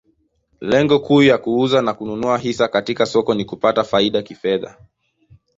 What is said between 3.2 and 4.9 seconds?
ni kupata faida kifedha.